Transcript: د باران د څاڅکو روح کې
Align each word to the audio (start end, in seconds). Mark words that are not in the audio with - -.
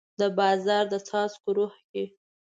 د 0.19 0.21
باران 0.37 0.85
د 0.91 0.93
څاڅکو 1.07 1.49
روح 1.57 1.75
کې 1.89 2.03